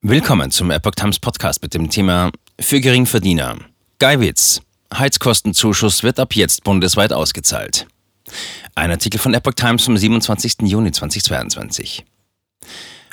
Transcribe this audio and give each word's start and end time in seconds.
Willkommen 0.00 0.52
zum 0.52 0.70
Epoch 0.70 0.92
Times 0.92 1.18
Podcast 1.18 1.60
mit 1.60 1.74
dem 1.74 1.90
Thema 1.90 2.30
Für 2.60 2.80
Geringverdiener. 2.80 3.56
Geiwitz. 3.98 4.62
Heizkostenzuschuss 4.94 6.04
wird 6.04 6.20
ab 6.20 6.36
jetzt 6.36 6.62
bundesweit 6.62 7.12
ausgezahlt. 7.12 7.88
Ein 8.76 8.92
Artikel 8.92 9.18
von 9.18 9.34
Epoch 9.34 9.54
Times 9.54 9.84
vom 9.84 9.96
27. 9.96 10.58
Juni 10.62 10.92
2022. 10.92 12.04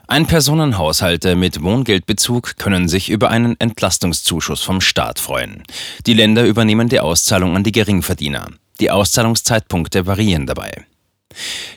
Ein-Personen-Haushalte 0.07 1.35
mit 1.35 1.63
Wohngeldbezug 1.63 2.55
können 2.57 2.87
sich 2.87 3.09
über 3.09 3.31
einen 3.31 3.59
Entlastungszuschuss 3.59 4.61
vom 4.61 4.79
Staat 4.79 5.17
freuen. 5.17 5.63
Die 6.05 6.13
Länder 6.13 6.45
übernehmen 6.45 6.87
die 6.87 6.99
Auszahlung 6.99 7.55
an 7.55 7.63
die 7.63 7.71
Geringverdiener. 7.71 8.51
Die 8.79 8.91
Auszahlungszeitpunkte 8.91 10.05
variieren 10.05 10.45
dabei. 10.45 10.85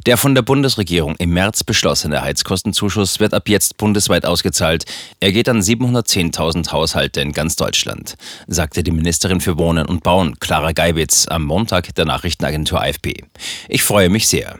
Der 0.06 0.16
von 0.16 0.34
der 0.34 0.42
Bundesregierung 0.42 1.16
im 1.18 1.30
März 1.30 1.64
beschlossene 1.64 2.22
Heizkostenzuschuss 2.22 3.20
wird 3.20 3.34
ab 3.34 3.48
jetzt 3.48 3.76
bundesweit 3.76 4.26
ausgezahlt. 4.26 4.84
Er 5.20 5.32
geht 5.32 5.48
an 5.48 5.60
710.000 5.60 6.72
Haushalte 6.72 7.20
in 7.20 7.32
ganz 7.32 7.56
Deutschland, 7.56 8.16
sagte 8.46 8.82
die 8.82 8.90
Ministerin 8.90 9.40
für 9.40 9.58
Wohnen 9.58 9.86
und 9.86 10.02
Bauen, 10.02 10.38
Clara 10.38 10.72
Geiwitz, 10.72 11.26
am 11.28 11.44
Montag 11.44 11.94
der 11.94 12.04
Nachrichtenagentur 12.04 12.80
AFP. 12.80 13.24
Ich 13.68 13.82
freue 13.82 14.08
mich 14.08 14.28
sehr. 14.28 14.58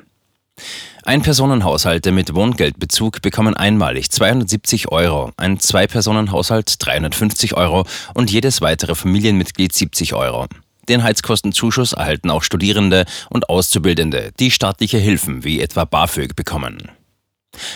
Ein-Personen-Haushalte 1.04 2.12
mit 2.12 2.34
Wohngeldbezug 2.34 3.22
bekommen 3.22 3.56
einmalig 3.56 4.10
270 4.10 4.92
Euro, 4.92 5.32
ein 5.38 5.58
Zwei-Personen-Haushalt 5.58 6.74
350 6.84 7.54
Euro 7.56 7.86
und 8.12 8.30
jedes 8.30 8.60
weitere 8.60 8.94
Familienmitglied 8.94 9.72
70 9.72 10.12
Euro. 10.12 10.48
Den 10.88 11.02
Heizkostenzuschuss 11.02 11.92
erhalten 11.92 12.30
auch 12.30 12.42
Studierende 12.42 13.04
und 13.28 13.48
Auszubildende, 13.48 14.32
die 14.38 14.50
staatliche 14.50 14.98
Hilfen 14.98 15.44
wie 15.44 15.60
etwa 15.60 15.84
BAföG 15.84 16.34
bekommen. 16.34 16.90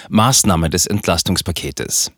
Maßnahme 0.09 0.71
des 0.71 0.87
Entlastungspaketes. 0.87 2.13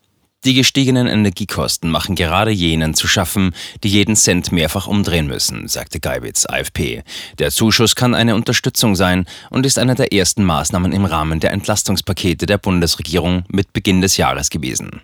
Die 0.45 0.53
gestiegenen 0.53 1.07
Energiekosten 1.07 1.91
machen 1.91 2.17
gerade 2.17 2.51
jenen 2.51 2.93
zu 2.93 3.09
schaffen, 3.09 3.55
die 3.83 3.89
jeden 3.89 4.15
Cent 4.15 4.53
mehrfach 4.53 4.87
umdrehen 4.87 5.27
müssen, 5.27 5.69
sagte 5.69 6.01
Geiwitz, 6.01 6.45
AfP. 6.45 7.03
Der 7.39 7.51
Zuschuss 7.51 7.97
kann 7.97 8.15
eine 8.15 8.35
Unterstützung 8.35 8.95
sein 8.95 9.25
und 9.49 9.65
ist 9.65 9.79
eine 9.79 9.95
der 9.95 10.13
ersten 10.13 10.45
Maßnahmen 10.45 10.93
im 10.93 11.07
Rahmen 11.07 11.41
der 11.41 11.53
Entlastungspakete 11.53 12.45
der 12.45 12.59
Bundesregierung 12.59 13.45
mit 13.49 13.73
Beginn 13.73 14.03
des 14.03 14.19
Jahres 14.19 14.51
gewesen. 14.51 15.01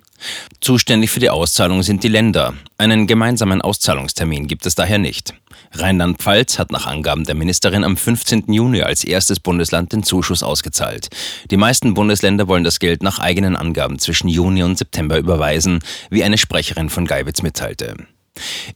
Zuständig 0.61 1.11
für 1.11 1.21
die 1.21 1.31
Auszahlung 1.31 1.83
sind 1.83 2.03
die 2.05 2.09
Länder. 2.09 2.55
Einen 2.79 3.07
gemeinsamen 3.07 3.63
Auszahlungstermin 3.63 4.47
gibt 4.47 4.67
es 4.67 4.75
daher 4.75 4.99
nicht. 4.99 5.35
Rheinland-Pfalz 5.73 6.59
hat 6.59 6.73
nach 6.73 6.87
Angaben 6.87 7.25
der 7.25 7.35
Ministerin 7.35 7.85
am 7.85 7.97
15. 7.97 8.53
Juni 8.53 8.83
als 8.83 9.05
erstes 9.05 9.41
Bundesland 9.41 9.93
den 9.93 10.03
Zuschuss 10.03 10.43
ausgezahlt. 10.43 11.09
Die 11.51 11.57
meisten 11.57 11.95
Bundesländer 11.95 12.49
wollen 12.49 12.65
das 12.65 12.81
Geld 12.81 13.03
nach 13.03 13.19
eigenen 13.19 13.57
Angaben 13.57 13.99
zwischen 13.99 14.29
Juni 14.29 14.63
und 14.63 14.79
September 14.79 15.19
überweisen, 15.19 15.81
wie 16.11 16.25
eine 16.25 16.39
Sprecherin 16.39 16.91
von 16.91 17.07
Geiwitz 17.07 17.43
mitteilte. 17.43 17.95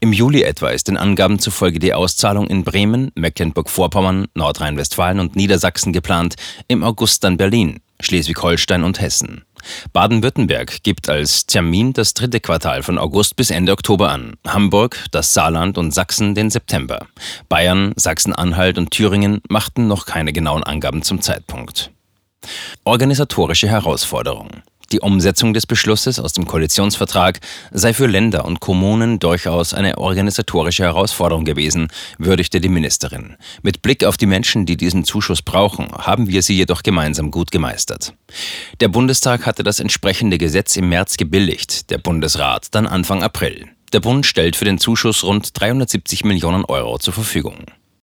Im 0.01 0.12
Juli 0.12 0.42
etwa 0.42 0.70
ist 0.70 0.89
den 0.89 0.97
Angaben 0.97 1.39
zufolge 1.39 1.79
die 1.79 1.95
Auszahlung 1.95 2.47
in 2.47 2.64
Bremen, 2.64 3.11
Mecklenburg-Vorpommern, 3.14 4.27
Nordrhein-Westfalen 4.34 5.20
und 5.20 5.36
Niedersachsen 5.36 5.92
geplant, 5.92 6.34
im 6.69 6.83
August 6.83 7.25
dann 7.25 7.36
Berlin, 7.36 7.81
Schleswig-Holstein 8.01 8.84
und 8.84 9.01
Hessen. 9.01 9.45
Baden-Württemberg 9.93 10.83
gibt 10.83 11.09
als 11.09 11.47
Termin 11.47 11.93
das 11.93 12.15
dritte 12.15 12.41
Quartal 12.41 12.83
von 12.83 12.98
August 12.98 13.37
bis 13.37 13.51
Ende 13.51 13.73
Oktober 13.73 14.11
an, 14.11 14.34
Hamburg, 14.47 15.05
das 15.11 15.34
Saarland 15.34 15.79
und 15.79 15.93
Sachsen 15.93 16.34
den 16.34 16.51
September. 16.51 17.07
Bayern, 17.48 17.92
Sachsen-Anhalt 17.97 18.79
und 18.79 18.91
Thüringen 18.91 19.41
machten 19.48 19.89
noch 19.89 20.07
keine 20.07 20.33
genauen 20.33 20.62
Angaben 20.65 21.03
zum 21.03 21.20
Zeitpunkt. 21.20 21.91
Organisatorische 22.85 23.69
Herausforderung. 23.69 24.51
Die 24.92 25.00
Umsetzung 25.00 25.54
des 25.54 25.66
Beschlusses 25.66 26.18
aus 26.18 26.32
dem 26.32 26.46
Koalitionsvertrag 26.46 27.40
sei 27.72 27.94
für 27.94 28.06
Länder 28.06 28.44
und 28.44 28.60
Kommunen 28.60 29.18
durchaus 29.18 29.74
eine 29.74 29.98
organisatorische 29.98 30.84
Herausforderung 30.84 31.44
gewesen, 31.44 31.88
würdigte 32.18 32.60
die 32.60 32.68
Ministerin. 32.68 33.36
Mit 33.62 33.82
Blick 33.82 34.05
auf 34.05 34.16
die 34.16 34.27
Menschen, 34.27 34.66
die 34.66 34.77
diesen 34.77 35.05
Zuschuss 35.05 35.42
brauchen, 35.42 35.90
haben 35.92 36.28
wir 36.28 36.42
sie 36.42 36.56
jedoch 36.56 36.83
gemeinsam 36.83 37.30
gut 37.30 37.50
gemeistert. 37.50 38.14
Der 38.80 38.89
Bundestag 38.89 39.46
hatte 39.46 39.62
das 39.62 39.80
entsprechende 39.80 40.39
Gesetz 40.39 40.77
im 40.77 40.89
März 40.89 41.17
gebilligt, 41.17 41.90
der 41.90 41.98
Bundesrat 41.98 42.74
dann 42.74 42.86
Anfang 42.86 43.23
April. 43.23 43.68
Der 43.92 44.00
Bund 44.00 44.27
stellt 44.27 44.56
für 44.56 44.64
den 44.64 44.78
Zuschuss 44.78 45.23
rund 45.23 45.58
370 45.58 46.24
Millionen 46.24 46.64
Euro 46.64 46.98
zur 46.98 47.14
Verfügung. 47.14 47.67